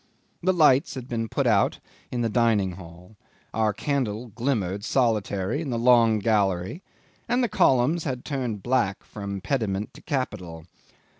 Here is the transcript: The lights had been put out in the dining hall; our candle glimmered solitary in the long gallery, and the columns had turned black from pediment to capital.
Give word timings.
The 0.41 0.51
lights 0.51 0.95
had 0.95 1.07
been 1.07 1.29
put 1.29 1.45
out 1.45 1.77
in 2.11 2.21
the 2.21 2.27
dining 2.27 2.71
hall; 2.71 3.17
our 3.53 3.71
candle 3.71 4.29
glimmered 4.29 4.83
solitary 4.83 5.61
in 5.61 5.69
the 5.69 5.77
long 5.77 6.17
gallery, 6.17 6.81
and 7.29 7.43
the 7.43 7.47
columns 7.47 8.03
had 8.03 8.25
turned 8.25 8.63
black 8.63 9.03
from 9.03 9.41
pediment 9.41 9.93
to 9.93 10.01
capital. 10.01 10.65